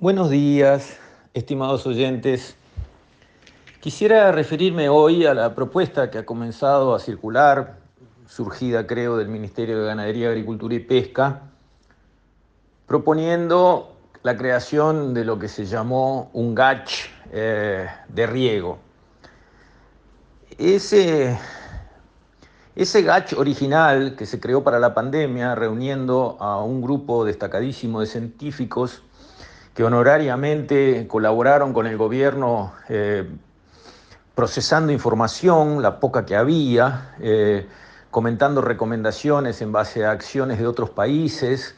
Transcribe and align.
Buenos 0.00 0.30
días, 0.30 0.96
estimados 1.34 1.86
oyentes. 1.86 2.56
Quisiera 3.80 4.32
referirme 4.32 4.88
hoy 4.88 5.26
a 5.26 5.34
la 5.34 5.54
propuesta 5.54 6.10
que 6.10 6.16
ha 6.16 6.24
comenzado 6.24 6.94
a 6.94 6.98
circular, 6.98 7.76
surgida 8.26 8.86
creo 8.86 9.18
del 9.18 9.28
Ministerio 9.28 9.78
de 9.78 9.88
Ganadería, 9.88 10.30
Agricultura 10.30 10.74
y 10.74 10.78
Pesca, 10.78 11.42
proponiendo 12.86 13.94
la 14.22 14.38
creación 14.38 15.12
de 15.12 15.26
lo 15.26 15.38
que 15.38 15.48
se 15.48 15.66
llamó 15.66 16.30
un 16.32 16.54
GACH 16.54 17.10
eh, 17.32 17.86
de 18.08 18.26
riego. 18.26 18.78
Ese, 20.56 21.38
ese 22.74 23.02
GACH 23.02 23.34
original 23.34 24.16
que 24.16 24.24
se 24.24 24.40
creó 24.40 24.64
para 24.64 24.78
la 24.78 24.94
pandemia, 24.94 25.54
reuniendo 25.54 26.38
a 26.40 26.64
un 26.64 26.80
grupo 26.80 27.26
destacadísimo 27.26 28.00
de 28.00 28.06
científicos, 28.06 29.02
que 29.74 29.84
honorariamente 29.84 31.06
colaboraron 31.08 31.72
con 31.72 31.86
el 31.86 31.96
gobierno 31.96 32.72
eh, 32.88 33.28
procesando 34.34 34.92
información, 34.92 35.82
la 35.82 36.00
poca 36.00 36.24
que 36.24 36.36
había, 36.36 37.14
eh, 37.20 37.66
comentando 38.10 38.60
recomendaciones 38.60 39.62
en 39.62 39.70
base 39.70 40.04
a 40.04 40.10
acciones 40.10 40.58
de 40.58 40.66
otros 40.66 40.90
países, 40.90 41.76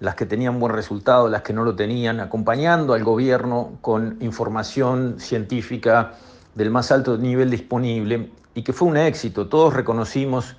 las 0.00 0.14
que 0.14 0.26
tenían 0.26 0.58
buen 0.58 0.72
resultado, 0.72 1.28
las 1.28 1.42
que 1.42 1.52
no 1.52 1.62
lo 1.62 1.76
tenían, 1.76 2.20
acompañando 2.20 2.94
al 2.94 3.04
gobierno 3.04 3.72
con 3.80 4.16
información 4.20 5.16
científica 5.18 6.14
del 6.54 6.70
más 6.70 6.90
alto 6.90 7.16
nivel 7.16 7.50
disponible 7.50 8.30
y 8.54 8.62
que 8.62 8.72
fue 8.72 8.88
un 8.88 8.96
éxito. 8.96 9.48
Todos 9.48 9.74
reconocimos 9.74 10.56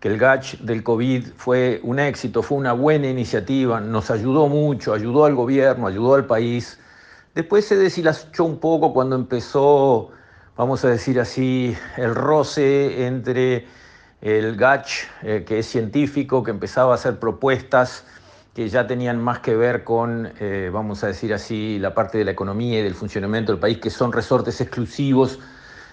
que 0.00 0.08
el 0.08 0.18
GACH 0.18 0.58
del 0.58 0.82
COVID 0.82 1.26
fue 1.36 1.80
un 1.82 1.98
éxito, 1.98 2.42
fue 2.42 2.58
una 2.58 2.72
buena 2.72 3.08
iniciativa, 3.08 3.80
nos 3.80 4.10
ayudó 4.10 4.46
mucho, 4.48 4.94
ayudó 4.94 5.24
al 5.24 5.34
gobierno, 5.34 5.86
ayudó 5.86 6.14
al 6.14 6.26
país. 6.26 6.78
Después 7.34 7.66
se 7.66 7.76
deshilachó 7.76 8.44
un 8.44 8.58
poco 8.58 8.92
cuando 8.92 9.16
empezó, 9.16 10.10
vamos 10.56 10.84
a 10.84 10.88
decir 10.88 11.18
así, 11.18 11.76
el 11.96 12.14
roce 12.14 13.06
entre 13.06 13.66
el 14.20 14.56
GACH, 14.56 15.04
eh, 15.22 15.44
que 15.46 15.60
es 15.60 15.66
científico, 15.66 16.44
que 16.44 16.52
empezaba 16.52 16.92
a 16.92 16.94
hacer 16.94 17.18
propuestas 17.18 18.04
que 18.54 18.68
ya 18.68 18.86
tenían 18.86 19.22
más 19.22 19.40
que 19.40 19.54
ver 19.54 19.84
con, 19.84 20.32
eh, 20.40 20.70
vamos 20.72 21.04
a 21.04 21.08
decir 21.08 21.32
así, 21.32 21.78
la 21.78 21.94
parte 21.94 22.18
de 22.18 22.24
la 22.24 22.32
economía 22.32 22.80
y 22.80 22.82
del 22.82 22.94
funcionamiento 22.94 23.52
del 23.52 23.60
país, 23.60 23.78
que 23.78 23.90
son 23.90 24.12
resortes 24.12 24.60
exclusivos 24.60 25.38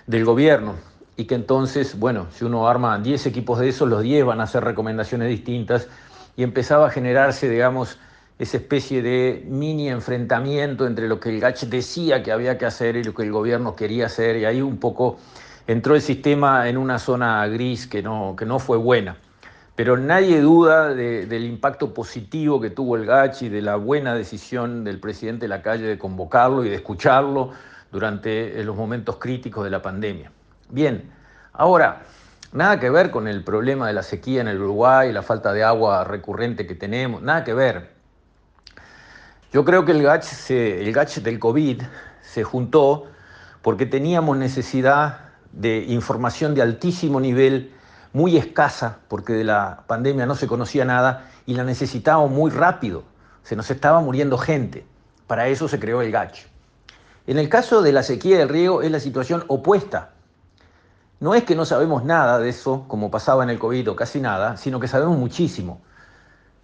del 0.07 0.25
gobierno 0.25 0.94
y 1.17 1.25
que 1.25 1.35
entonces, 1.35 1.97
bueno, 1.97 2.27
si 2.31 2.45
uno 2.45 2.67
arma 2.67 2.99
10 2.99 3.25
equipos 3.27 3.59
de 3.59 3.69
esos, 3.69 3.89
los 3.89 4.01
10 4.01 4.25
van 4.25 4.41
a 4.41 4.43
hacer 4.43 4.63
recomendaciones 4.63 5.29
distintas 5.29 5.87
y 6.35 6.43
empezaba 6.43 6.87
a 6.87 6.89
generarse, 6.89 7.49
digamos, 7.49 7.97
esa 8.37 8.57
especie 8.57 9.01
de 9.01 9.45
mini 9.47 9.89
enfrentamiento 9.89 10.85
entre 10.85 11.07
lo 11.07 11.19
que 11.21 11.29
el 11.29 11.39
GACH 11.39 11.63
decía 11.65 12.21
que 12.21 12.33
había 12.33 12.57
que 12.57 12.65
hacer 12.65 12.97
y 12.97 13.03
lo 13.03 13.13
que 13.13 13.23
el 13.23 13.31
gobierno 13.31 13.75
quería 13.75 14.07
hacer, 14.07 14.35
y 14.35 14.45
ahí 14.45 14.61
un 14.61 14.77
poco 14.77 15.17
entró 15.67 15.95
el 15.95 16.01
sistema 16.01 16.67
en 16.67 16.77
una 16.77 16.99
zona 16.99 17.47
gris 17.47 17.87
que 17.87 18.03
no, 18.03 18.35
que 18.37 18.45
no 18.45 18.59
fue 18.59 18.77
buena. 18.77 19.17
Pero 19.75 19.97
nadie 19.97 20.39
duda 20.39 20.93
del 20.93 21.45
impacto 21.45 21.93
positivo 21.93 22.61
que 22.61 22.69
tuvo 22.69 22.95
el 22.95 23.05
GACH 23.05 23.43
y 23.43 23.49
de 23.49 23.61
la 23.61 23.75
buena 23.75 24.15
decisión 24.15 24.83
del 24.85 24.99
presidente 24.99 25.45
de 25.45 25.49
la 25.49 25.61
calle 25.61 25.85
de 25.85 25.97
convocarlo 25.97 26.63
y 26.63 26.69
de 26.69 26.75
escucharlo 26.75 27.51
durante 27.91 28.63
los 28.63 28.75
momentos 28.75 29.17
críticos 29.17 29.65
de 29.65 29.69
la 29.69 29.81
pandemia. 29.81 30.31
Bien, 30.75 31.09
ahora, 31.53 32.01
nada 32.51 32.81
que 32.81 32.89
ver 32.89 33.09
con 33.09 33.29
el 33.29 33.45
problema 33.45 33.87
de 33.87 33.93
la 33.93 34.03
sequía 34.03 34.41
en 34.41 34.49
el 34.49 34.61
Uruguay, 34.61 35.09
la 35.13 35.21
falta 35.21 35.53
de 35.53 35.63
agua 35.63 36.03
recurrente 36.03 36.67
que 36.67 36.75
tenemos, 36.75 37.21
nada 37.21 37.45
que 37.45 37.53
ver. 37.53 37.91
Yo 39.53 39.63
creo 39.63 39.85
que 39.85 39.93
el 39.93 40.03
GACH, 40.03 40.49
el 40.49 41.23
del 41.23 41.39
COVID 41.39 41.81
se 42.23 42.43
juntó 42.43 43.05
porque 43.61 43.85
teníamos 43.85 44.35
necesidad 44.35 45.29
de 45.53 45.85
información 45.87 46.53
de 46.55 46.63
altísimo 46.63 47.21
nivel, 47.21 47.71
muy 48.11 48.35
escasa, 48.35 48.97
porque 49.07 49.31
de 49.31 49.45
la 49.45 49.85
pandemia 49.87 50.25
no 50.25 50.35
se 50.35 50.45
conocía 50.45 50.83
nada, 50.83 51.29
y 51.45 51.53
la 51.53 51.63
necesitábamos 51.63 52.31
muy 52.31 52.51
rápido. 52.51 53.05
Se 53.43 53.55
nos 53.55 53.71
estaba 53.71 54.01
muriendo 54.01 54.37
gente. 54.37 54.85
Para 55.25 55.47
eso 55.47 55.69
se 55.69 55.79
creó 55.79 56.01
el 56.01 56.11
GACH. 56.11 56.47
En 57.27 57.39
el 57.39 57.47
caso 57.47 57.81
de 57.81 57.93
la 57.93 58.03
sequía 58.03 58.39
del 58.39 58.49
riego 58.49 58.81
es 58.81 58.91
la 58.91 58.99
situación 58.99 59.45
opuesta. 59.47 60.14
No 61.19 61.33
es 61.33 61.43
que 61.43 61.55
no 61.55 61.65
sabemos 61.65 62.03
nada 62.03 62.39
de 62.39 62.49
eso, 62.49 62.85
como 62.87 63.09
pasaba 63.09 63.43
en 63.43 63.49
el 63.49 63.59
COVID 63.59 63.91
o 63.91 63.95
casi 63.95 64.19
nada, 64.19 64.57
sino 64.57 64.79
que 64.79 64.87
sabemos 64.87 65.17
muchísimo. 65.17 65.81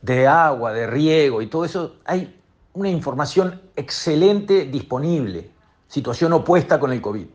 De 0.01 0.28
agua, 0.28 0.73
de 0.73 0.88
riego 0.88 1.41
y 1.41 1.47
todo 1.47 1.63
eso, 1.63 1.95
hay 2.06 2.41
una 2.73 2.90
información 2.90 3.61
excelente 3.75 4.66
disponible, 4.66 5.51
situación 5.88 6.34
opuesta 6.34 6.79
con 6.79 6.91
el 6.91 7.01
COVID. 7.01 7.25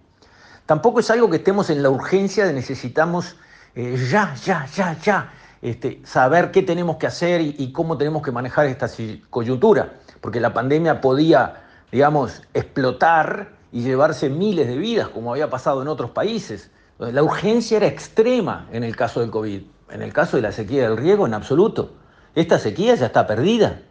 Tampoco 0.67 1.01
es 1.01 1.11
algo 1.11 1.31
que 1.31 1.37
estemos 1.37 1.71
en 1.71 1.83
la 1.83 1.91
urgencia 1.91 2.45
de 2.45 2.53
necesitamos 2.53 3.37
eh, 3.75 3.97
ya, 4.11 4.35
ya, 4.35 4.67
ya, 4.75 4.99
ya, 4.99 5.33
este, 5.63 6.01
saber 6.05 6.51
qué 6.51 6.63
tenemos 6.63 6.97
que 6.97 7.07
hacer 7.07 7.41
y, 7.41 7.55
y 7.59 7.73
cómo 7.73 7.97
tenemos 7.97 8.23
que 8.23 8.33
manejar 8.33 8.67
esta 8.67 8.89
coyuntura, 9.31 9.93
porque 10.21 10.41
la 10.41 10.53
pandemia 10.53 11.01
podía, 11.01 11.63
digamos, 11.93 12.43
explotar 12.53 13.51
y 13.73 13.83
llevarse 13.83 14.29
miles 14.29 14.67
de 14.67 14.77
vidas, 14.77 15.09
como 15.09 15.31
había 15.31 15.51
pasado 15.51 15.83
en 15.83 15.89
otros 15.89 16.11
países. 16.11 16.71
La 16.99 17.23
urgencia 17.23 17.77
era 17.77 17.87
extrema 17.87 18.69
en 18.73 18.83
el 18.83 18.97
caso 18.97 19.21
del 19.21 19.31
COVID. 19.31 19.63
En 19.91 20.03
el 20.03 20.15
caso 20.15 20.37
de 20.37 20.43
la 20.43 20.53
sequía 20.53 20.89
del 20.89 20.97
riego, 20.97 21.27
en 21.27 21.35
absoluto. 21.35 21.93
Esta 22.35 22.59
sequía 22.59 22.95
ya 22.95 23.07
está 23.07 23.27
perdida. 23.27 23.83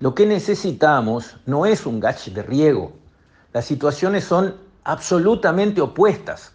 Lo 0.00 0.14
que 0.14 0.26
necesitamos 0.26 1.36
no 1.44 1.66
es 1.66 1.84
un 1.84 2.00
GACH 2.00 2.28
de 2.28 2.42
riego. 2.42 2.92
Las 3.52 3.66
situaciones 3.66 4.24
son 4.24 4.56
absolutamente 4.82 5.82
opuestas. 5.82 6.54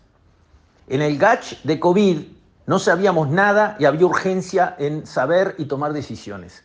En 0.87 1.03
el 1.03 1.17
GACH 1.17 1.61
de 1.63 1.79
COVID 1.79 2.21
no 2.65 2.79
sabíamos 2.79 3.29
nada 3.29 3.77
y 3.79 3.85
había 3.85 4.07
urgencia 4.07 4.75
en 4.79 5.05
saber 5.05 5.53
y 5.59 5.65
tomar 5.65 5.93
decisiones. 5.93 6.63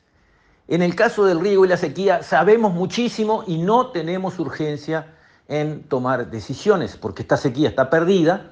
En 0.69 0.81
el 0.81 0.97
caso 0.97 1.27
del 1.27 1.39
riego 1.39 1.67
y 1.67 1.69
la 1.69 1.77
sequía 1.77 2.23
sabemos 2.23 2.73
muchísimo 2.73 3.45
y 3.47 3.59
no 3.59 3.89
tenemos 3.89 4.39
urgencia 4.39 5.15
en 5.49 5.83
tomar 5.83 6.31
decisiones 6.31 6.97
porque 6.97 7.23
esta 7.23 7.37
sequía 7.37 7.69
está 7.69 7.91
perdida 7.91 8.52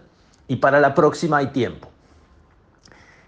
y 0.51 0.57
para 0.57 0.81
la 0.81 0.97
próxima 0.97 1.37
hay 1.37 1.47
tiempo. 1.47 1.89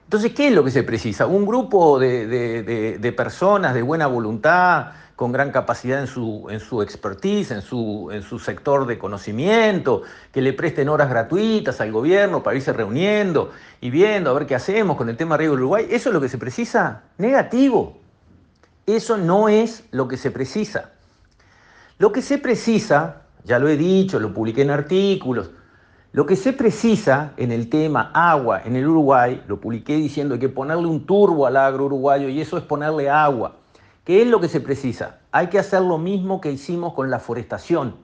Entonces, 0.03 0.33
¿qué 0.35 0.49
es 0.49 0.53
lo 0.53 0.65
que 0.65 0.73
se 0.73 0.83
precisa? 0.83 1.25
Un 1.27 1.47
grupo 1.47 2.01
de, 2.01 3.15
personas 3.17 3.75
de 3.75 3.83
buena 3.83 4.09
voluntad, 4.09 4.89
con 5.15 5.31
gran 5.31 5.53
capacidad 5.53 6.01
en 6.01 6.09
su, 6.09 6.49
en 6.51 6.59
su 6.59 6.83
expertise, 6.83 7.53
en 7.53 7.63
su, 7.63 8.11
en 8.13 8.25
su 8.25 8.41
sector 8.41 8.87
de 8.87 8.99
conocimiento, 8.99 10.03
que 10.33 10.43
le 10.43 10.53
presten 10.53 10.89
horas 10.89 11.09
gratuitas 11.09 11.81
al 11.81 11.93
gobierno 11.93 12.43
para 12.43 12.57
irse 12.57 12.73
reuniendo 12.73 13.53
y 13.81 13.91
viendo 13.91 14.31
a 14.31 14.33
ver 14.33 14.47
qué 14.47 14.57
hacemos 14.57 14.97
con 14.97 15.09
el 15.09 15.17
tema 15.17 15.37
Río 15.37 15.53
Uruguay. 15.53 15.87
¿Eso 15.91 16.09
es 16.09 16.15
lo 16.15 16.21
que 16.21 16.29
se 16.29 16.39
precisa? 16.39 17.03
Negativo. 17.19 18.01
Eso 18.85 19.17
no 19.17 19.49
es 19.49 19.85
lo 19.93 20.09
que 20.09 20.17
se 20.17 20.33
precisa. 20.33 20.91
Lo 21.99 22.11
que 22.11 22.21
se 22.21 22.39
precisa, 22.39 23.23
ya 23.45 23.61
lo 23.61 23.69
he 23.69 23.77
dicho, 23.77 24.19
lo 24.19 24.35
publiqué 24.35 24.63
en 24.63 24.71
artículos, 24.71 25.53
lo 26.13 26.27
que 26.27 26.37
se 26.37 26.53
precisa 26.53 27.33
en 27.39 27.53
el 27.53 27.71
tema 27.71 28.11
agua 28.13 28.61
en 28.67 28.77
el 28.77 28.87
Uruguay, 28.87 29.43
lo 29.49 29.59
publiqué 29.59 29.97
diciendo 29.97 30.39
que 30.39 30.51
ponerle 30.51 30.87
un 30.87 31.07
turbo 31.07 31.47
al 31.47 31.57
agro 31.57 31.87
uruguayo 31.87 32.29
y 32.29 32.39
eso 32.39 32.59
es 32.59 32.65
ponerle 32.65 33.09
agua. 33.09 33.57
¿Qué 34.05 34.21
es 34.21 34.29
lo 34.29 34.39
que 34.39 34.49
se 34.49 34.61
precisa? 34.61 35.21
Hay 35.31 35.47
que 35.47 35.59
hacer 35.59 35.81
lo 35.81 35.97
mismo 35.97 36.39
que 36.39 36.53
hicimos 36.53 36.93
con 36.93 37.09
la 37.11 37.19
forestación, 37.19 37.97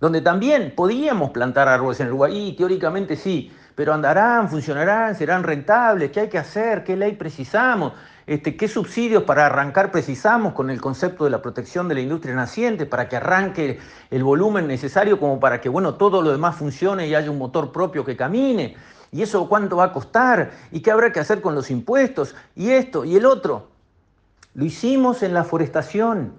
donde 0.00 0.20
también 0.20 0.74
podíamos 0.76 1.30
plantar 1.30 1.66
árboles 1.66 1.98
en 2.00 2.08
Uruguay, 2.08 2.48
y 2.48 2.56
teóricamente 2.56 3.16
sí, 3.16 3.50
pero 3.74 3.94
andarán, 3.94 4.50
funcionarán, 4.50 5.14
serán 5.14 5.42
rentables, 5.42 6.10
¿qué 6.10 6.20
hay 6.20 6.28
que 6.28 6.36
hacer? 6.36 6.84
¿Qué 6.84 6.94
ley 6.94 7.12
precisamos? 7.12 7.94
Este, 8.30 8.56
¿Qué 8.56 8.68
subsidios 8.68 9.24
para 9.24 9.46
arrancar 9.46 9.90
precisamos 9.90 10.52
con 10.52 10.70
el 10.70 10.80
concepto 10.80 11.24
de 11.24 11.30
la 11.30 11.42
protección 11.42 11.88
de 11.88 11.96
la 11.96 12.00
industria 12.00 12.32
naciente 12.32 12.86
para 12.86 13.08
que 13.08 13.16
arranque 13.16 13.80
el 14.08 14.22
volumen 14.22 14.68
necesario 14.68 15.18
como 15.18 15.40
para 15.40 15.60
que 15.60 15.68
bueno, 15.68 15.94
todo 15.94 16.22
lo 16.22 16.30
demás 16.30 16.54
funcione 16.54 17.08
y 17.08 17.14
haya 17.16 17.28
un 17.28 17.38
motor 17.38 17.72
propio 17.72 18.04
que 18.04 18.16
camine? 18.16 18.76
¿Y 19.10 19.22
eso 19.22 19.48
cuánto 19.48 19.78
va 19.78 19.86
a 19.86 19.92
costar? 19.92 20.52
¿Y 20.70 20.78
qué 20.78 20.92
habrá 20.92 21.10
que 21.10 21.18
hacer 21.18 21.40
con 21.40 21.56
los 21.56 21.72
impuestos? 21.72 22.36
¿Y 22.54 22.70
esto? 22.70 23.04
¿Y 23.04 23.16
el 23.16 23.26
otro? 23.26 23.66
Lo 24.54 24.64
hicimos 24.64 25.24
en 25.24 25.34
la 25.34 25.42
forestación. 25.42 26.34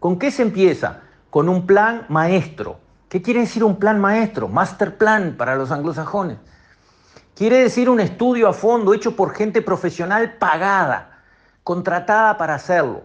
¿Con 0.00 0.18
qué 0.18 0.32
se 0.32 0.42
empieza? 0.42 1.02
Con 1.30 1.48
un 1.48 1.68
plan 1.68 2.04
maestro. 2.08 2.80
¿Qué 3.08 3.22
quiere 3.22 3.42
decir 3.42 3.62
un 3.62 3.76
plan 3.76 4.00
maestro? 4.00 4.48
Master 4.48 4.98
plan 4.98 5.36
para 5.38 5.54
los 5.54 5.70
anglosajones. 5.70 6.38
Quiere 7.36 7.58
decir 7.58 7.88
un 7.88 8.00
estudio 8.00 8.48
a 8.48 8.52
fondo 8.52 8.92
hecho 8.92 9.14
por 9.14 9.32
gente 9.32 9.62
profesional 9.62 10.32
pagada 10.32 11.11
contratada 11.64 12.36
para 12.38 12.54
hacerlo, 12.54 13.02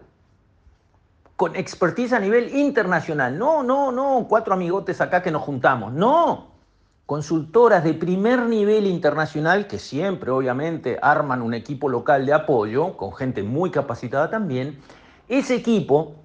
con 1.35 1.55
expertise 1.55 2.13
a 2.13 2.19
nivel 2.19 2.55
internacional. 2.55 3.37
No, 3.37 3.63
no, 3.63 3.91
no, 3.91 4.25
cuatro 4.27 4.53
amigotes 4.53 5.01
acá 5.01 5.21
que 5.21 5.31
nos 5.31 5.43
juntamos. 5.43 5.93
No, 5.93 6.47
consultoras 7.05 7.83
de 7.83 7.93
primer 7.93 8.41
nivel 8.43 8.87
internacional 8.87 9.67
que 9.67 9.79
siempre 9.79 10.31
obviamente 10.31 10.97
arman 11.01 11.41
un 11.41 11.53
equipo 11.53 11.89
local 11.89 12.25
de 12.25 12.33
apoyo, 12.33 12.97
con 12.97 13.13
gente 13.13 13.43
muy 13.43 13.71
capacitada 13.71 14.29
también. 14.29 14.79
Ese 15.29 15.55
equipo 15.55 16.15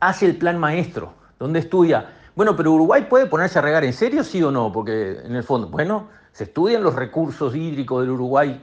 hace 0.00 0.26
el 0.26 0.36
plan 0.36 0.58
maestro 0.58 1.12
donde 1.38 1.58
estudia, 1.58 2.10
bueno, 2.34 2.56
pero 2.56 2.72
Uruguay 2.72 3.06
puede 3.08 3.26
ponerse 3.26 3.58
a 3.58 3.62
regar 3.62 3.84
en 3.84 3.92
serio, 3.92 4.24
sí 4.24 4.42
o 4.42 4.50
no, 4.50 4.72
porque 4.72 5.20
en 5.24 5.36
el 5.36 5.42
fondo, 5.42 5.68
bueno, 5.68 6.08
se 6.32 6.44
estudian 6.44 6.82
los 6.82 6.94
recursos 6.94 7.54
hídricos 7.54 8.02
del 8.02 8.10
Uruguay 8.10 8.60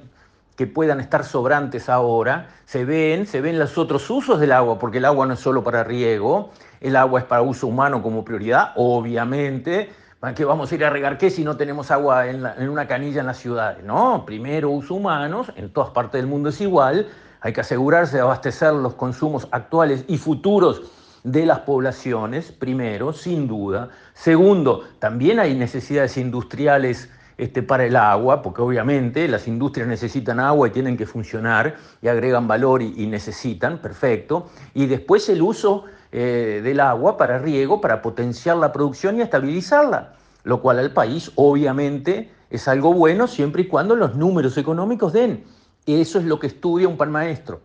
que 0.55 0.67
puedan 0.67 0.99
estar 0.99 1.23
sobrantes 1.23 1.89
ahora, 1.89 2.49
se 2.65 2.85
ven, 2.85 3.25
se 3.25 3.41
ven 3.41 3.57
los 3.57 3.77
otros 3.77 4.09
usos 4.09 4.39
del 4.39 4.51
agua, 4.51 4.77
porque 4.77 4.99
el 4.99 5.05
agua 5.05 5.25
no 5.25 5.33
es 5.33 5.39
solo 5.39 5.63
para 5.63 5.83
riego, 5.83 6.51
el 6.79 6.95
agua 6.95 7.21
es 7.21 7.25
para 7.25 7.41
uso 7.41 7.67
humano 7.67 8.03
como 8.03 8.23
prioridad, 8.23 8.71
obviamente. 8.75 9.89
¿Para 10.19 10.35
qué 10.35 10.45
vamos 10.45 10.71
a 10.71 10.75
ir 10.75 10.85
a 10.85 10.89
regar 10.89 11.17
qué 11.17 11.29
si 11.29 11.43
no 11.43 11.57
tenemos 11.57 11.91
agua 11.91 12.27
en, 12.27 12.69
una 12.69 12.87
canilla 12.87 13.21
en 13.21 13.27
las 13.27 13.37
ciudades? 13.37 13.83
No, 13.83 14.23
primero 14.25 14.69
uso 14.69 14.95
humanos, 14.95 15.51
en 15.57 15.73
todas 15.73 15.89
partes 15.89 16.21
del 16.21 16.27
mundo 16.27 16.49
es 16.49 16.61
igual, 16.61 17.09
hay 17.41 17.51
que 17.51 17.59
asegurarse 17.59 18.15
de 18.15 18.21
abastecer 18.21 18.73
los 18.73 18.93
consumos 18.93 19.49
actuales 19.51 20.05
y 20.07 20.17
futuros 20.17 20.83
de 21.23 21.45
las 21.45 21.59
poblaciones, 21.59 22.51
primero, 22.51 23.11
sin 23.11 23.47
duda. 23.47 23.89
Segundo, 24.13 24.85
también 24.99 25.39
hay 25.39 25.55
necesidades 25.55 26.15
industriales 26.17 27.09
este, 27.37 27.63
para 27.63 27.85
el 27.85 27.95
agua, 27.95 28.41
porque 28.41 28.61
obviamente 28.61 29.27
las 29.27 29.47
industrias 29.47 29.87
necesitan 29.87 30.39
agua 30.39 30.67
y 30.67 30.71
tienen 30.71 30.97
que 30.97 31.05
funcionar 31.05 31.75
y 32.01 32.07
agregan 32.07 32.47
valor 32.47 32.81
y, 32.81 33.05
necesitan, 33.07 33.79
perfecto. 33.79 34.49
Y 34.73 34.85
después 34.85 35.27
el 35.29 35.41
uso 35.41 35.85
eh, 36.11 36.61
del 36.63 36.79
agua 36.79 37.17
para 37.17 37.39
riego, 37.39 37.81
para 37.81 38.01
potenciar 38.01 38.57
la 38.57 38.71
producción 38.71 39.17
y 39.17 39.21
estabilizarla, 39.21 40.13
lo 40.43 40.61
cual 40.61 40.79
al 40.79 40.91
país 40.91 41.31
obviamente 41.35 42.31
es 42.49 42.67
algo 42.67 42.93
bueno 42.93 43.27
siempre 43.27 43.63
y 43.63 43.67
cuando 43.67 43.95
los 43.95 44.15
números 44.15 44.57
económicos 44.57 45.11
den. 45.11 45.43
Eso 45.85 46.19
es 46.19 46.25
lo 46.25 46.39
que 46.39 46.47
estudia 46.47 46.87
un 46.87 46.97
pan 46.97 47.11
maestro. 47.11 47.61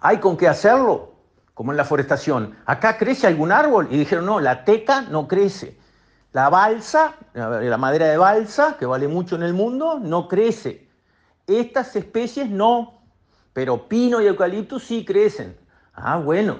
¿Hay 0.00 0.18
con 0.18 0.36
qué 0.36 0.48
hacerlo? 0.48 1.12
Como 1.54 1.70
en 1.70 1.76
la 1.76 1.84
forestación. 1.84 2.56
¿Acá 2.66 2.98
crece 2.98 3.28
algún 3.28 3.52
árbol? 3.52 3.86
Y 3.90 3.98
dijeron, 3.98 4.26
no, 4.26 4.40
la 4.40 4.64
teca 4.64 5.02
no 5.02 5.28
crece. 5.28 5.76
La 6.32 6.48
balsa, 6.48 7.14
la 7.34 7.76
madera 7.76 8.06
de 8.06 8.16
balsa, 8.16 8.76
que 8.78 8.86
vale 8.86 9.06
mucho 9.06 9.36
en 9.36 9.42
el 9.42 9.52
mundo, 9.52 9.98
no 10.00 10.28
crece. 10.28 10.88
Estas 11.46 11.94
especies 11.94 12.48
no, 12.48 13.02
pero 13.52 13.86
pino 13.86 14.20
y 14.20 14.26
eucalipto 14.26 14.78
sí 14.78 15.04
crecen. 15.04 15.54
Ah, 15.94 16.16
bueno, 16.16 16.56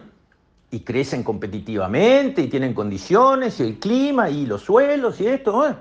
y 0.70 0.80
crecen 0.80 1.22
competitivamente 1.22 2.42
y 2.42 2.48
tienen 2.48 2.74
condiciones 2.74 3.60
y 3.60 3.62
el 3.62 3.78
clima 3.78 4.28
y 4.28 4.44
los 4.44 4.62
suelos 4.62 5.20
y 5.20 5.26
esto. 5.26 5.66
El 5.66 5.76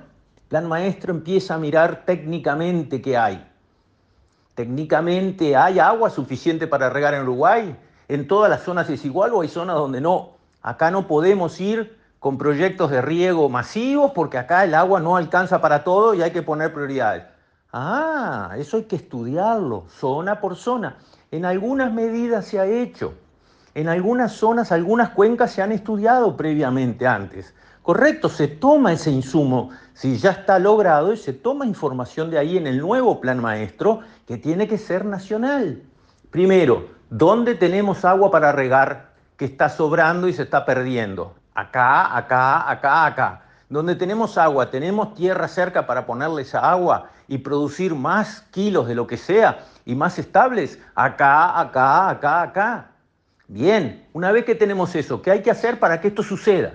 plan 0.48 0.70
maestro 0.70 1.14
empieza 1.14 1.56
a 1.56 1.58
mirar 1.58 2.04
técnicamente 2.06 3.02
qué 3.02 3.18
hay. 3.18 3.46
Técnicamente, 4.56 5.56
¿hay 5.56 5.80
agua 5.80 6.10
suficiente 6.10 6.68
para 6.68 6.90
regar 6.90 7.14
en 7.14 7.24
Uruguay? 7.24 7.76
¿En 8.08 8.28
todas 8.28 8.50
las 8.50 8.64
zonas 8.64 8.90
es 8.90 9.04
igual 9.04 9.32
o 9.34 9.42
hay 9.42 9.50
zonas 9.50 9.76
donde 9.76 10.00
no? 10.00 10.32
Acá 10.62 10.92
no 10.92 11.08
podemos 11.08 11.60
ir 11.60 12.01
con 12.22 12.38
proyectos 12.38 12.92
de 12.92 13.02
riego 13.02 13.50
masivos 13.50 14.12
porque 14.14 14.38
acá 14.38 14.64
el 14.64 14.76
agua 14.76 15.00
no 15.00 15.18
alcanza 15.18 15.60
para 15.60 15.84
todo 15.84 16.14
y 16.14 16.22
hay 16.22 16.30
que 16.30 16.44
poner 16.44 16.72
prioridades. 16.72 17.24
Ah, 17.74 18.54
eso 18.60 18.78
hay 18.78 18.84
que 18.84 18.96
estudiarlo, 18.96 19.86
zona 19.90 20.40
por 20.40 20.56
zona. 20.56 20.98
En 21.32 21.46
algunas 21.46 21.92
medidas 21.92 22.46
se 22.46 22.60
ha 22.60 22.68
hecho. 22.68 23.16
En 23.74 23.90
algunas 23.90 24.34
zonas, 24.34 24.72
algunas 24.72 25.10
cuencas 25.10 25.52
se 25.52 25.64
han 25.64 25.72
estudiado 25.72 26.38
previamente 26.38 27.08
antes. 27.08 27.56
Correcto, 27.82 28.30
se 28.30 28.48
toma 28.48 28.94
ese 28.94 29.10
insumo, 29.10 29.72
si 29.96 30.18
ya 30.18 30.30
está 30.30 30.60
logrado, 30.60 31.14
y 31.14 31.18
se 31.18 31.34
toma 31.34 31.66
información 31.66 32.30
de 32.30 32.38
ahí 32.38 32.56
en 32.56 32.68
el 32.68 32.78
nuevo 32.78 33.20
plan 33.20 33.40
maestro, 33.40 34.02
que 34.28 34.38
tiene 34.38 34.68
que 34.68 34.78
ser 34.78 35.06
nacional. 35.06 35.82
Primero, 36.30 36.88
¿dónde 37.10 37.56
tenemos 37.56 38.06
agua 38.06 38.30
para 38.30 38.52
regar 38.52 39.14
que 39.38 39.46
está 39.46 39.70
sobrando 39.70 40.28
y 40.28 40.34
se 40.34 40.44
está 40.44 40.68
perdiendo? 40.68 41.41
Acá, 41.54 42.16
acá, 42.18 42.70
acá, 42.70 43.06
acá. 43.06 43.42
Donde 43.70 43.96
tenemos 43.96 44.38
agua, 44.38 44.70
tenemos 44.70 45.14
tierra 45.16 45.48
cerca 45.48 45.86
para 45.88 46.06
ponerle 46.06 46.42
esa 46.42 46.60
agua 46.60 47.10
y 47.28 47.38
producir 47.38 47.96
más 47.96 48.42
kilos 48.52 48.88
de 48.88 48.96
lo 48.96 49.08
que 49.08 49.18
sea 49.18 49.66
y 49.86 49.96
más 49.96 50.20
estables, 50.20 50.80
acá, 50.96 51.60
acá, 51.60 52.10
acá, 52.10 52.42
acá. 52.42 52.92
Bien, 53.48 54.08
una 54.14 54.32
vez 54.32 54.46
que 54.46 54.56
tenemos 54.56 54.96
eso, 54.96 55.22
¿qué 55.22 55.32
hay 55.32 55.42
que 55.42 55.52
hacer 55.52 55.80
para 55.80 56.02
que 56.02 56.10
esto 56.10 56.24
suceda? 56.24 56.74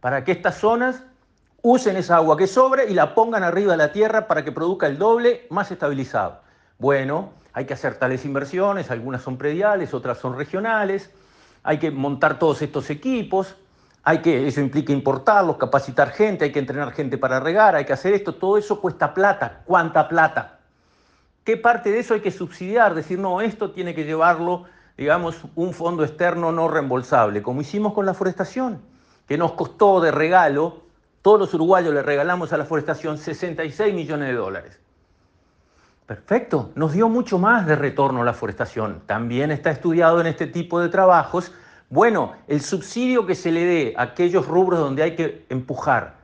Para 0.00 0.24
que 0.24 0.32
estas 0.32 0.58
zonas 0.58 1.02
usen 1.62 1.96
esa 1.96 2.16
agua 2.16 2.36
que 2.36 2.46
sobre 2.46 2.88
y 2.90 2.94
la 2.94 3.14
pongan 3.14 3.42
arriba 3.42 3.72
de 3.72 3.78
la 3.78 3.92
tierra 3.92 4.28
para 4.28 4.44
que 4.44 4.52
produzca 4.52 4.86
el 4.86 4.98
doble 4.98 5.46
más 5.50 5.70
estabilizado. 5.72 6.40
Bueno, 6.78 7.32
hay 7.52 7.64
que 7.64 7.74
hacer 7.74 7.98
tales 7.98 8.24
inversiones, 8.24 8.90
algunas 8.90 9.22
son 9.22 9.36
prediales, 9.36 9.94
otras 9.94 10.18
son 10.18 10.36
regionales, 10.36 11.10
hay 11.64 11.78
que 11.78 11.90
montar 11.90 12.38
todos 12.38 12.62
estos 12.62 12.90
equipos, 12.90 13.56
hay 14.08 14.18
que, 14.18 14.46
eso 14.46 14.60
implica 14.60 14.92
importarlos, 14.92 15.56
capacitar 15.56 16.10
gente, 16.10 16.44
hay 16.44 16.52
que 16.52 16.60
entrenar 16.60 16.92
gente 16.92 17.18
para 17.18 17.40
regar, 17.40 17.74
hay 17.74 17.84
que 17.84 17.92
hacer 17.92 18.14
esto, 18.14 18.36
todo 18.36 18.56
eso 18.56 18.80
cuesta 18.80 19.12
plata. 19.12 19.62
¿Cuánta 19.64 20.06
plata? 20.06 20.60
¿Qué 21.42 21.56
parte 21.56 21.90
de 21.90 21.98
eso 21.98 22.14
hay 22.14 22.20
que 22.20 22.30
subsidiar? 22.30 22.94
Decir, 22.94 23.18
no, 23.18 23.40
esto 23.40 23.72
tiene 23.72 23.96
que 23.96 24.04
llevarlo, 24.04 24.66
digamos, 24.96 25.42
un 25.56 25.72
fondo 25.72 26.04
externo 26.04 26.52
no 26.52 26.68
reembolsable, 26.68 27.42
como 27.42 27.62
hicimos 27.62 27.94
con 27.94 28.06
la 28.06 28.14
forestación, 28.14 28.80
que 29.26 29.36
nos 29.36 29.54
costó 29.54 30.00
de 30.00 30.12
regalo, 30.12 30.82
todos 31.20 31.40
los 31.40 31.54
uruguayos 31.54 31.92
le 31.92 32.02
regalamos 32.02 32.52
a 32.52 32.58
la 32.58 32.64
forestación 32.64 33.18
66 33.18 33.92
millones 33.92 34.28
de 34.28 34.34
dólares. 34.34 34.78
Perfecto, 36.06 36.70
nos 36.76 36.92
dio 36.92 37.08
mucho 37.08 37.40
más 37.40 37.66
de 37.66 37.74
retorno 37.74 38.22
la 38.22 38.34
forestación. 38.34 39.02
También 39.04 39.50
está 39.50 39.72
estudiado 39.72 40.20
en 40.20 40.28
este 40.28 40.46
tipo 40.46 40.78
de 40.78 40.90
trabajos 40.90 41.50
bueno, 41.88 42.34
el 42.48 42.62
subsidio 42.62 43.26
que 43.26 43.36
se 43.36 43.52
le 43.52 43.64
dé 43.64 43.94
a 43.96 44.02
aquellos 44.02 44.48
rubros 44.48 44.80
donde 44.80 45.04
hay 45.04 45.14
que 45.14 45.46
empujar, 45.50 46.16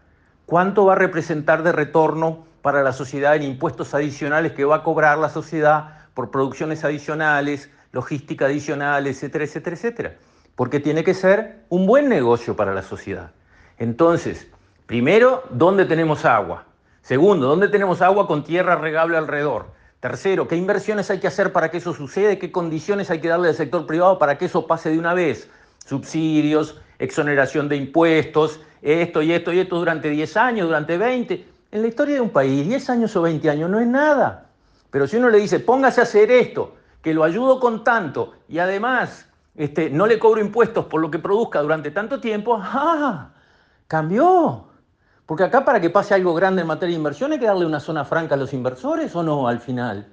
¿cuánto 0.45 0.85
va 0.85 0.95
a 0.95 0.97
representar 0.97 1.63
de 1.63 1.71
retorno 1.71 2.45
para 2.63 2.83
la 2.83 2.93
sociedad 2.93 3.37
en 3.37 3.45
impuestos 3.45 3.95
adicionales 3.95 4.53
que 4.53 4.65
va 4.65 4.77
a 4.77 4.83
cobrar 4.83 5.19
la 5.19 5.29
sociedad 5.29 5.99
por 6.15 6.31
producciones 6.31 6.85
adicionales, 6.85 7.71
logística 7.93 8.47
adicional, 8.47 9.07
etcétera, 9.07 9.45
etcétera, 9.45 9.77
etcétera? 9.77 10.17
Porque 10.57 10.81
tiene 10.81 11.05
que 11.05 11.15
ser 11.15 11.65
un 11.69 11.87
buen 11.87 12.09
negocio 12.09 12.57
para 12.57 12.75
la 12.75 12.83
sociedad. 12.83 13.31
Entonces, 13.79 14.49
primero, 14.87 15.45
¿dónde 15.51 15.85
tenemos 15.85 16.25
agua? 16.25 16.65
Segundo, 17.03 17.47
¿dónde 17.47 17.69
tenemos 17.69 18.03
agua 18.03 18.27
con 18.27 18.45
tierra 18.45 18.77
regable 18.77 19.17
alrededor? 19.17 19.67
Tercero, 20.03 20.49
¿qué 20.49 20.57
inversiones 20.57 21.09
hay 21.13 21.21
que 21.21 21.29
hacer 21.29 21.53
para 21.53 21.71
que 21.71 21.77
eso 21.77 21.95
suceda? 21.95 22.35
¿Qué 22.35 22.51
condiciones 22.51 23.09
hay 23.13 23.21
que 23.21 23.29
darle 23.29 23.51
al 23.51 23.55
sector 23.55 23.87
privado 23.87 24.19
para 24.19 24.37
que 24.37 24.47
eso 24.47 24.67
pase 24.67 24.91
de 24.91 24.99
una 24.99 25.15
vez? 25.15 25.49
Subsidios, 25.87 26.81
exoneración 26.99 27.69
de 27.69 27.77
impuestos, 27.77 28.59
esto 28.83 29.23
y 29.23 29.33
esto 29.33 29.53
y 29.53 29.61
esto 29.61 29.79
durante 29.79 30.11
10 30.11 30.37
años, 30.37 30.67
durante 30.67 30.99
20. 30.99 31.47
En 31.71 31.83
la 31.83 31.87
historia 31.87 32.17
de 32.17 32.21
un 32.21 32.31
país, 32.31 32.67
10 32.67 32.91
años 32.91 33.15
o 33.15 33.23
20 33.23 33.49
años 33.49 33.71
no 33.71 33.79
es 33.79 33.87
nada. 33.87 34.49
Pero 34.91 35.07
si 35.07 35.19
uno 35.19 35.31
le 35.31 35.39
dice, 35.39 35.61
póngase 35.61 36.01
a 36.01 36.03
hacer 36.03 36.33
esto, 36.33 36.75
que 37.01 37.15
lo 37.15 37.23
ayudo 37.23 37.61
con 37.61 37.85
tanto 37.85 38.33
y 38.49 38.59
además 38.59 39.29
este, 39.55 39.89
no 39.89 40.09
le 40.09 40.19
cobro 40.19 40.41
impuestos 40.41 40.87
por 40.87 41.01
lo 41.01 41.13
que 41.13 41.21
produzca 41.21 41.63
durante 41.63 41.93
tanto 41.93 42.19
tiempo, 42.19 42.59
¡ah! 42.61 43.31
Cambió. 43.87 44.65
Porque 45.33 45.45
acá 45.45 45.65
para 45.65 45.81
que 45.81 45.89
pase 45.89 46.13
algo 46.13 46.35
grande 46.35 46.61
en 46.61 46.69
materia 46.69 46.93
de 46.93 46.99
inversión 46.99 47.33
hay 47.33 47.39
que 47.39 47.47
darle 47.47 47.65
una 47.65 47.81
zona 47.81 48.05
franca 48.05 48.35
a 48.35 48.37
los 48.37 48.53
inversores 48.53 49.17
o 49.17 49.23
no 49.23 49.49
al 49.49 49.61
final. 49.61 50.07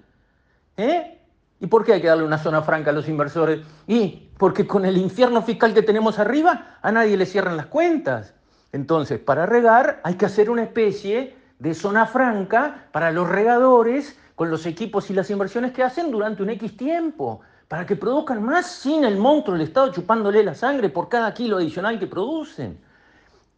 ¿Eh? 0.78 1.20
¿Y 1.60 1.68
por 1.68 1.84
qué 1.84 1.92
hay 1.92 2.00
que 2.00 2.08
darle 2.08 2.24
una 2.24 2.38
zona 2.38 2.62
franca 2.62 2.92
a 2.92 2.94
los 2.94 3.10
inversores? 3.10 3.60
Y 3.86 4.30
porque 4.38 4.66
con 4.66 4.86
el 4.86 4.96
infierno 4.96 5.42
fiscal 5.42 5.74
que 5.74 5.82
tenemos 5.82 6.20
arriba 6.20 6.78
a 6.82 6.90
nadie 6.94 7.18
le 7.18 7.26
cierran 7.26 7.58
las 7.58 7.66
cuentas. 7.66 8.34
Entonces, 8.72 9.20
para 9.20 9.46
regar 9.46 10.00
hay 10.06 10.14
que 10.14 10.26
hacer 10.26 10.50
una 10.50 10.64
especie 10.64 11.36
de 11.60 11.74
zona 11.74 12.06
franca 12.06 12.86
para 12.94 13.12
los 13.12 13.28
regadores 13.28 14.18
con 14.36 14.50
los 14.50 14.66
equipos 14.66 15.10
y 15.10 15.14
las 15.14 15.30
inversiones 15.30 15.74
que 15.74 15.84
hacen 15.84 16.12
durante 16.12 16.44
un 16.44 16.50
X 16.52 16.78
tiempo, 16.78 17.42
para 17.68 17.86
que 17.86 17.98
produzcan 17.98 18.42
más 18.42 18.68
sin 18.68 19.04
el 19.04 19.18
monstruo 19.18 19.58
del 19.58 19.68
Estado 19.68 19.92
chupándole 19.92 20.46
la 20.46 20.56
sangre 20.56 20.88
por 20.88 21.10
cada 21.10 21.34
kilo 21.34 21.58
adicional 21.58 22.00
que 22.00 22.08
producen. 22.08 22.88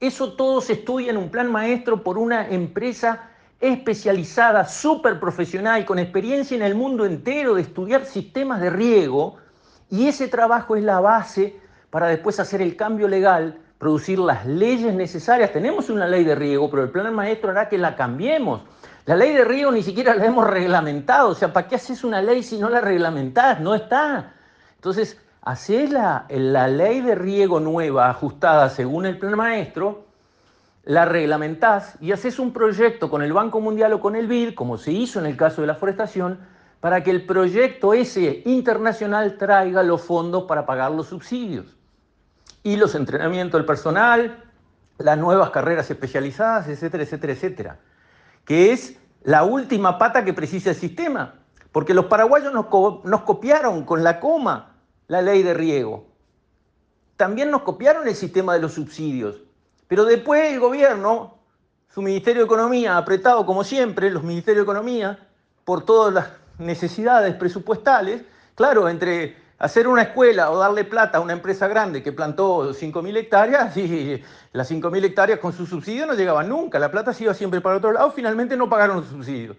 Eso 0.02 0.34
todo 0.34 0.62
se 0.62 0.74
estudia 0.74 1.12
en 1.12 1.18
un 1.18 1.30
plan 1.30 1.52
maestro 1.52 2.02
por 2.02 2.18
una 2.18 2.50
empresa 2.50 3.30
especializada, 3.60 4.68
súper 4.68 5.20
profesional, 5.20 5.86
con 5.86 6.00
experiencia 6.00 6.58
en 6.58 6.64
el 6.64 6.74
mundo 6.74 7.06
entero 7.06 7.54
de 7.54 7.62
estudiar 7.62 8.06
sistemas 8.06 8.60
de 8.60 8.72
riego, 8.72 9.38
y 9.92 10.08
ese 10.08 10.28
trabajo 10.28 10.76
es 10.76 10.84
la 10.84 11.00
base 11.00 11.56
para 11.92 12.08
después 12.08 12.40
hacer 12.40 12.64
el 12.64 12.76
cambio 12.76 13.08
legal, 13.08 13.60
producir 13.78 14.18
las 14.18 14.46
leyes 14.48 14.92
necesarias. 14.96 15.52
Tenemos 15.52 15.92
una 15.92 16.08
ley 16.08 16.24
de 16.24 16.34
riego, 16.34 16.72
pero 16.72 16.84
el 16.84 16.90
plan 16.90 17.14
maestro 17.14 17.52
hará 17.52 17.70
que 17.70 17.78
la 17.78 17.96
cambiemos. 17.96 18.62
La 19.06 19.16
ley 19.16 19.34
de 19.34 19.44
riego 19.44 19.72
ni 19.72 19.84
siquiera 19.84 20.16
la 20.16 20.26
hemos 20.26 20.50
reglamentado, 20.50 21.30
o 21.30 21.36
sea, 21.36 21.54
¿para 21.54 21.68
qué 21.68 21.76
haces 21.76 22.04
una 22.04 22.24
ley 22.24 22.42
si 22.42 22.58
no 22.58 22.70
la 22.70 22.82
reglamentás? 22.82 23.60
No 23.60 23.76
está. 23.76 24.34
Entonces, 24.76 25.20
Hacés 25.44 25.90
la, 25.90 26.26
la 26.30 26.68
ley 26.68 27.02
de 27.02 27.16
riego 27.16 27.60
nueva, 27.60 28.10
ajustada 28.10 28.70
según 28.70 29.08
el 29.08 29.18
plan 29.18 29.36
maestro, 29.36 30.06
la 30.84 31.06
reglamentás 31.06 31.96
y 32.00 32.12
haces 32.12 32.38
un 32.38 32.54
proyecto 32.54 33.10
con 33.10 33.22
el 33.22 33.34
Banco 33.34 33.60
Mundial 33.60 33.94
o 33.94 34.00
con 34.00 34.16
el 34.16 34.28
BID, 34.28 34.54
como 34.54 34.78
se 34.78 34.92
hizo 34.92 35.20
en 35.20 35.26
el 35.26 35.38
caso 35.38 35.62
de 35.62 35.68
la 35.68 35.76
forestación, 35.76 36.40
para 36.80 37.04
que 37.04 37.12
el 37.12 37.26
proyecto 37.26 37.94
ese 37.94 38.42
internacional 38.46 39.38
traiga 39.38 39.84
los 39.84 40.02
fondos 40.02 40.44
para 40.44 40.66
pagar 40.66 40.92
los 40.92 41.08
subsidios. 41.08 41.78
y 42.64 42.76
los 42.76 42.94
entrenamientos 42.94 43.58
del 43.58 43.66
personal, 43.66 44.44
las 45.00 45.18
nuevas 45.18 45.50
carreras 45.50 45.90
especializadas, 45.90 46.68
etcétera, 46.68 47.04
etcétera, 47.04 47.34
etcétera, 47.34 47.80
que 48.46 48.72
es 48.72 49.00
la 49.24 49.44
última 49.44 49.98
pata 49.98 50.24
que 50.24 50.34
precisa 50.34 50.70
el 50.70 50.76
sistema, 50.76 51.34
porque 51.72 51.96
los 51.96 52.06
paraguayos 52.06 52.54
nos 52.54 53.22
copiaron 53.22 53.84
con 53.84 54.04
la 54.04 54.20
coma 54.20 54.71
la 55.12 55.22
ley 55.22 55.44
de 55.44 55.54
riego. 55.54 56.06
También 57.18 57.52
nos 57.52 57.64
copiaron 57.64 58.08
el 58.08 58.16
sistema 58.16 58.54
de 58.54 58.62
los 58.62 58.76
subsidios, 58.76 59.42
pero 59.90 60.06
después 60.06 60.54
el 60.54 60.62
gobierno, 60.62 61.38
su 61.94 62.02
Ministerio 62.02 62.44
de 62.44 62.46
Economía, 62.46 62.96
apretado 62.96 63.46
como 63.46 63.66
siempre, 63.66 64.10
los 64.10 64.24
Ministerios 64.24 64.66
de 64.66 64.72
Economía, 64.72 65.20
por 65.66 65.84
todas 65.84 66.14
las 66.14 66.30
necesidades 66.60 67.36
presupuestales, 67.36 68.22
claro, 68.56 68.88
entre 68.88 69.36
hacer 69.58 69.86
una 69.86 70.04
escuela 70.04 70.50
o 70.50 70.58
darle 70.58 70.86
plata 70.86 71.18
a 71.18 71.22
una 71.22 71.34
empresa 71.34 71.68
grande 71.68 72.02
que 72.02 72.14
plantó 72.14 72.74
5.000 72.74 73.18
hectáreas 73.18 73.76
y 73.76 74.24
las 74.54 74.72
5.000 74.72 75.04
hectáreas 75.04 75.40
con 75.40 75.52
su 75.52 75.66
subsidio 75.66 76.06
no 76.06 76.14
llegaban 76.14 76.48
nunca, 76.48 76.80
la 76.80 76.90
plata 76.90 77.12
se 77.12 77.26
iba 77.26 77.34
siempre 77.34 77.60
para 77.60 77.76
otro 77.76 77.92
lado, 77.92 78.14
finalmente 78.14 78.56
no 78.56 78.70
pagaron 78.70 79.02
los 79.02 79.08
subsidios. 79.08 79.58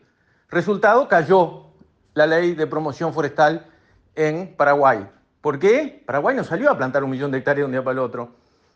Resultado, 0.48 1.08
cayó 1.08 1.66
la 2.14 2.26
ley 2.26 2.54
de 2.54 2.66
promoción 2.66 3.12
forestal 3.12 3.66
en 4.14 4.56
Paraguay. 4.56 5.06
¿Por 5.42 5.58
qué? 5.58 6.02
Paraguay 6.06 6.36
no 6.36 6.44
salió 6.44 6.70
a 6.70 6.78
plantar 6.78 7.02
un 7.04 7.10
millón 7.10 7.32
de 7.32 7.38
hectáreas 7.38 7.64
de 7.64 7.66
un 7.66 7.72
día 7.72 7.84
para 7.84 7.94
el 7.94 7.98
otro. 7.98 8.30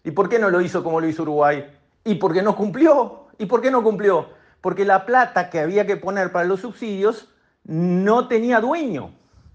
¿Y 0.04 0.10
por 0.10 0.28
qué 0.28 0.38
no 0.38 0.50
lo 0.50 0.60
hizo 0.60 0.82
como 0.84 1.00
lo 1.00 1.08
hizo 1.08 1.22
Uruguay? 1.22 1.64
¿Y 2.04 2.16
por 2.16 2.32
qué 2.32 2.42
no 2.42 2.56
cumplió? 2.56 3.28
¿Y 3.38 3.46
por 3.46 3.62
qué 3.62 3.70
no 3.70 3.82
cumplió? 3.82 4.28
Porque 4.60 4.84
la 4.84 5.06
plata 5.06 5.48
que 5.48 5.60
había 5.60 5.86
que 5.86 5.96
poner 5.96 6.32
para 6.32 6.44
los 6.44 6.60
subsidios 6.60 7.28
no 7.64 8.26
tenía 8.26 8.60
dueño. 8.60 9.12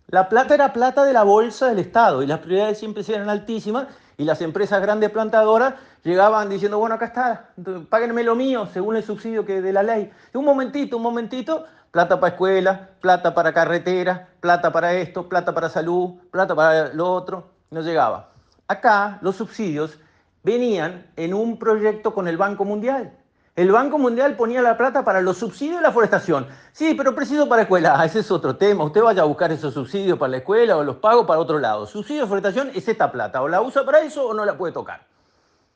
La 0.07 0.29
plata 0.29 0.53
era 0.53 0.73
plata 0.73 1.03
de 1.03 1.13
la 1.13 1.23
bolsa 1.23 1.67
del 1.67 1.79
Estado 1.79 2.23
y 2.23 2.27
las 2.27 2.39
prioridades 2.39 2.79
siempre 2.79 3.03
eran 3.07 3.29
altísimas 3.29 3.87
y 4.17 4.23
las 4.23 4.41
empresas 4.41 4.81
grandes 4.81 5.09
plantadoras 5.09 5.75
llegaban 6.03 6.49
diciendo, 6.49 6.79
bueno, 6.79 6.95
acá 6.95 7.05
está, 7.05 7.49
páguenme 7.89 8.23
lo 8.23 8.35
mío 8.35 8.67
según 8.73 8.95
el 8.95 9.03
subsidio 9.03 9.45
que 9.45 9.61
de 9.61 9.73
la 9.73 9.83
ley. 9.83 10.11
un 10.33 10.45
momentito, 10.45 10.97
un 10.97 11.03
momentito, 11.03 11.65
plata 11.91 12.19
para 12.19 12.33
escuela, 12.33 12.89
plata 13.01 13.33
para 13.33 13.53
carretera, 13.53 14.29
plata 14.39 14.71
para 14.71 14.93
esto, 14.93 15.27
plata 15.27 15.53
para 15.53 15.69
salud, 15.69 16.15
plata 16.31 16.55
para 16.55 16.93
lo 16.93 17.11
otro, 17.11 17.49
no 17.69 17.81
llegaba. 17.81 18.31
Acá 18.67 19.19
los 19.21 19.35
subsidios 19.35 19.99
venían 20.43 21.11
en 21.17 21.33
un 21.33 21.59
proyecto 21.59 22.13
con 22.13 22.27
el 22.27 22.37
Banco 22.37 22.65
Mundial. 22.65 23.17
El 23.53 23.69
Banco 23.69 23.97
Mundial 23.97 24.37
ponía 24.37 24.61
la 24.61 24.77
plata 24.77 25.03
para 25.03 25.21
los 25.21 25.37
subsidios 25.37 25.77
de 25.77 25.81
la 25.81 25.91
forestación. 25.91 26.47
Sí, 26.71 26.93
pero 26.95 27.13
preciso 27.13 27.49
para 27.49 27.63
escuela. 27.63 27.95
Ah, 27.99 28.05
ese 28.05 28.19
es 28.19 28.31
otro 28.31 28.55
tema. 28.55 28.85
Usted 28.85 29.01
vaya 29.01 29.23
a 29.23 29.25
buscar 29.25 29.51
esos 29.51 29.73
subsidios 29.73 30.17
para 30.17 30.31
la 30.31 30.37
escuela 30.37 30.77
o 30.77 30.83
los 30.85 30.95
pago 30.95 31.27
para 31.27 31.41
otro 31.41 31.59
lado. 31.59 31.85
Subsidio 31.85 32.21
de 32.21 32.27
forestación 32.29 32.71
es 32.73 32.87
esta 32.87 33.11
plata. 33.11 33.41
O 33.41 33.49
la 33.49 33.61
usa 33.61 33.85
para 33.85 33.99
eso 33.99 34.25
o 34.25 34.33
no 34.33 34.45
la 34.45 34.57
puede 34.57 34.71
tocar. 34.71 35.05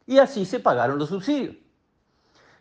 Y 0.07 0.19
así 0.19 0.45
se 0.45 0.61
pagaron 0.61 0.97
los 0.97 1.09
subsidios. 1.09 1.57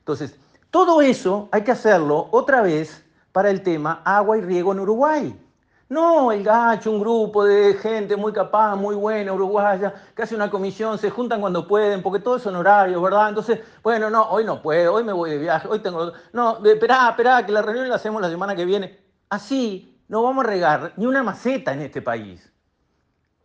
Entonces, 0.01 0.37
todo 0.71 1.01
eso 1.01 1.49
hay 1.53 1.63
que 1.63 1.71
hacerlo 1.71 2.27
otra 2.33 2.61
vez 2.61 3.04
para 3.35 3.51
el 3.51 3.63
tema 3.63 4.01
agua 4.05 4.39
y 4.39 4.43
riego 4.43 4.71
en 4.71 4.79
Uruguay. 4.79 5.41
No, 5.89 6.31
el 6.31 6.45
gacho, 6.45 6.93
un 6.93 7.01
grupo 7.01 7.45
de 7.45 7.75
gente 7.75 8.17
muy 8.17 8.33
capaz, 8.33 8.77
muy 8.77 8.95
buena, 8.95 9.33
uruguaya, 9.33 9.93
que 10.15 10.23
hace 10.23 10.37
una 10.37 10.49
comisión, 10.49 10.99
se 10.99 11.11
juntan 11.11 11.41
cuando 11.41 11.67
pueden, 11.67 12.01
porque 12.01 12.21
todos 12.21 12.43
son 12.43 12.55
horarios, 12.55 13.03
¿verdad? 13.03 13.31
Entonces, 13.31 13.59
bueno, 13.83 14.09
no, 14.09 14.31
hoy 14.31 14.45
no 14.45 14.63
puedo, 14.63 14.95
hoy 14.95 15.03
me 15.03 15.13
voy 15.13 15.31
de 15.31 15.39
viaje, 15.39 15.67
hoy 15.67 15.81
tengo... 15.81 16.13
No, 16.33 16.65
esperá, 16.65 17.11
esperá, 17.11 17.45
que 17.45 17.51
la 17.51 17.61
reunión 17.61 17.89
la 17.89 17.97
hacemos 17.97 18.23
la 18.23 18.31
semana 18.31 18.55
que 18.55 18.65
viene. 18.65 19.01
Así 19.29 20.01
no 20.07 20.23
vamos 20.23 20.45
a 20.45 20.49
regar 20.49 20.93
ni 20.97 21.07
una 21.07 21.25
maceta 21.25 21.73
en 21.73 21.81
este 21.81 22.03
país. 22.03 22.53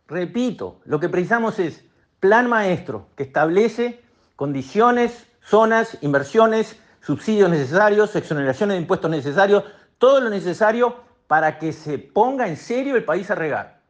Repito, 0.06 0.82
lo 0.84 1.00
que 1.00 1.08
precisamos 1.08 1.58
es 1.58 1.84
plan 2.20 2.48
maestro 2.48 3.08
que 3.16 3.24
establece 3.24 4.04
condiciones, 4.36 5.26
zonas, 5.42 5.98
inversiones, 6.00 6.80
subsidios 7.00 7.50
necesarios, 7.50 8.14
exoneraciones 8.14 8.76
de 8.76 8.82
impuestos 8.82 9.10
necesarios, 9.10 9.64
todo 10.00 10.20
lo 10.22 10.30
necesario 10.30 10.96
para 11.26 11.58
que 11.58 11.72
se 11.72 11.98
ponga 11.98 12.48
en 12.48 12.56
serio 12.56 12.96
el 12.96 13.04
país 13.04 13.30
a 13.30 13.34
regar. 13.36 13.82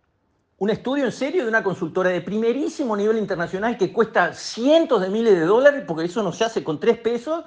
Un 0.59 0.69
estudio 0.69 1.07
en 1.07 1.12
serio 1.12 1.45
de 1.45 1.49
una 1.49 1.62
consultora 1.62 2.11
de 2.11 2.21
primerísimo 2.21 2.97
nivel 2.97 3.17
internacional 3.17 3.79
que 3.79 3.93
cuesta 3.93 4.35
cientos 4.35 5.00
de 5.00 5.09
miles 5.09 5.35
de 5.38 5.47
dólares, 5.47 5.85
porque 5.87 6.05
eso 6.05 6.23
no 6.23 6.33
se 6.33 6.45
hace 6.45 6.64
con 6.64 6.81
tres 6.81 6.99
pesos, 6.99 7.45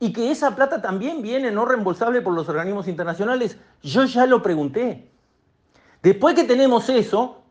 y 0.00 0.12
que 0.12 0.32
esa 0.32 0.56
plata 0.56 0.80
también 0.80 1.22
viene 1.22 1.52
no 1.52 1.66
reembolsable 1.66 2.22
por 2.22 2.32
los 2.32 2.48
organismos 2.48 2.88
internacionales. 2.88 3.58
Yo 3.82 4.04
ya 4.06 4.26
lo 4.26 4.42
pregunté. 4.42 5.10
Después 6.02 6.34
que 6.34 6.44
tenemos 6.44 6.88
eso, 6.88 7.44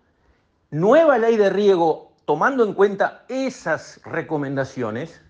nueva 0.71 1.19
ley 1.19 1.37
de 1.37 1.51
riego 1.51 2.13
tomando 2.25 2.65
en 2.65 2.73
cuenta 2.73 3.25
esas 3.29 4.01
recomendaciones, 4.03 5.21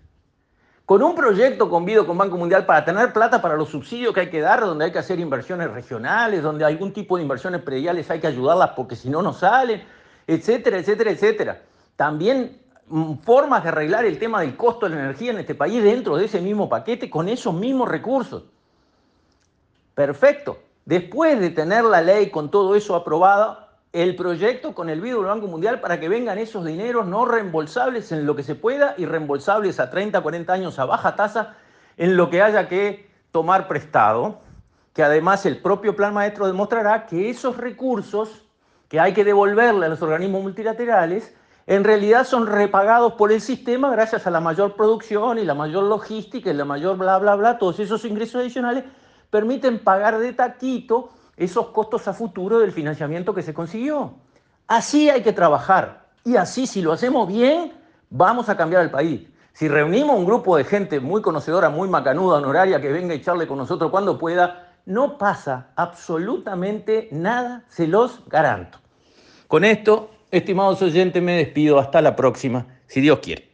con 0.84 1.02
un 1.02 1.14
proyecto 1.14 1.70
convido 1.70 2.06
con 2.06 2.18
Banco 2.18 2.36
Mundial 2.36 2.66
para 2.66 2.84
tener 2.84 3.12
plata 3.12 3.40
para 3.40 3.56
los 3.56 3.68
subsidios 3.68 4.12
que 4.12 4.20
hay 4.20 4.30
que 4.30 4.40
dar, 4.40 4.60
donde 4.60 4.86
hay 4.86 4.92
que 4.92 4.98
hacer 4.98 5.20
inversiones 5.20 5.70
regionales, 5.70 6.42
donde 6.42 6.64
algún 6.64 6.92
tipo 6.92 7.16
de 7.16 7.22
inversiones 7.22 7.62
prediales 7.62 8.10
hay 8.10 8.20
que 8.20 8.26
ayudarlas 8.26 8.70
porque 8.70 8.96
si 8.96 9.08
no, 9.08 9.22
no 9.22 9.32
salen, 9.32 9.82
etcétera, 10.26 10.78
etcétera, 10.78 11.10
etcétera. 11.10 11.62
También 11.94 12.60
mm, 12.88 13.14
formas 13.18 13.62
de 13.62 13.68
arreglar 13.68 14.04
el 14.04 14.18
tema 14.18 14.40
del 14.40 14.56
costo 14.56 14.88
de 14.88 14.96
la 14.96 15.02
energía 15.02 15.30
en 15.30 15.38
este 15.38 15.54
país 15.54 15.82
dentro 15.82 16.16
de 16.16 16.24
ese 16.24 16.40
mismo 16.40 16.68
paquete 16.68 17.08
con 17.08 17.28
esos 17.28 17.54
mismos 17.54 17.88
recursos. 17.88 18.44
Perfecto. 19.94 20.58
Después 20.84 21.38
de 21.38 21.50
tener 21.50 21.84
la 21.84 22.00
ley 22.00 22.30
con 22.30 22.50
todo 22.50 22.74
eso 22.74 22.96
aprobado, 22.96 23.61
el 23.92 24.16
proyecto 24.16 24.74
con 24.74 24.88
el 24.88 25.00
BID 25.00 25.14
del 25.14 25.24
Banco 25.24 25.46
Mundial 25.46 25.80
para 25.80 26.00
que 26.00 26.08
vengan 26.08 26.38
esos 26.38 26.64
dineros 26.64 27.06
no 27.06 27.26
reembolsables 27.26 28.10
en 28.12 28.24
lo 28.24 28.34
que 28.34 28.42
se 28.42 28.54
pueda 28.54 28.94
y 28.96 29.04
reembolsables 29.04 29.80
a 29.80 29.90
30, 29.90 30.20
40 30.20 30.52
años 30.52 30.78
a 30.78 30.86
baja 30.86 31.14
tasa 31.14 31.56
en 31.98 32.16
lo 32.16 32.30
que 32.30 32.40
haya 32.40 32.68
que 32.68 33.10
tomar 33.30 33.68
prestado, 33.68 34.40
que 34.94 35.02
además 35.02 35.44
el 35.44 35.58
propio 35.60 35.94
plan 35.94 36.14
maestro 36.14 36.46
demostrará 36.46 37.06
que 37.06 37.28
esos 37.28 37.58
recursos 37.58 38.46
que 38.88 38.98
hay 38.98 39.12
que 39.12 39.24
devolverle 39.24 39.86
a 39.86 39.88
los 39.90 40.00
organismos 40.00 40.42
multilaterales 40.42 41.34
en 41.66 41.84
realidad 41.84 42.26
son 42.26 42.46
repagados 42.46 43.12
por 43.14 43.30
el 43.30 43.40
sistema 43.40 43.90
gracias 43.90 44.26
a 44.26 44.30
la 44.30 44.40
mayor 44.40 44.74
producción 44.74 45.38
y 45.38 45.44
la 45.44 45.54
mayor 45.54 45.84
logística 45.84 46.50
y 46.50 46.54
la 46.54 46.64
mayor 46.64 46.96
bla, 46.96 47.18
bla, 47.18 47.36
bla, 47.36 47.58
todos 47.58 47.78
esos 47.78 48.04
ingresos 48.04 48.40
adicionales 48.40 48.84
permiten 49.30 49.78
pagar 49.78 50.18
de 50.18 50.32
taquito 50.32 51.10
esos 51.36 51.68
costos 51.68 52.08
a 52.08 52.12
futuro 52.12 52.58
del 52.58 52.72
financiamiento 52.72 53.34
que 53.34 53.42
se 53.42 53.54
consiguió. 53.54 54.14
Así 54.66 55.10
hay 55.10 55.22
que 55.22 55.32
trabajar 55.32 56.06
y 56.24 56.36
así 56.36 56.66
si 56.66 56.82
lo 56.82 56.92
hacemos 56.92 57.28
bien, 57.28 57.72
vamos 58.10 58.48
a 58.48 58.56
cambiar 58.56 58.82
el 58.82 58.90
país. 58.90 59.28
Si 59.52 59.68
reunimos 59.68 60.16
un 60.16 60.24
grupo 60.24 60.56
de 60.56 60.64
gente 60.64 61.00
muy 61.00 61.20
conocedora, 61.20 61.68
muy 61.68 61.88
macanuda, 61.88 62.38
honoraria, 62.38 62.80
que 62.80 62.90
venga 62.90 63.12
a 63.12 63.16
echarle 63.16 63.46
con 63.46 63.58
nosotros 63.58 63.90
cuando 63.90 64.18
pueda, 64.18 64.72
no 64.86 65.18
pasa 65.18 65.68
absolutamente 65.76 67.08
nada, 67.12 67.64
se 67.68 67.86
los 67.86 68.22
garanto. 68.28 68.78
Con 69.48 69.64
esto, 69.64 70.10
estimados 70.30 70.80
oyentes, 70.80 71.22
me 71.22 71.36
despido. 71.36 71.78
Hasta 71.78 72.00
la 72.00 72.16
próxima, 72.16 72.66
si 72.86 73.02
Dios 73.02 73.18
quiere. 73.18 73.51